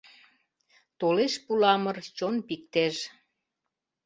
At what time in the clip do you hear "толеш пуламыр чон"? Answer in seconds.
0.99-2.35